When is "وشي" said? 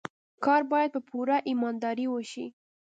2.09-2.45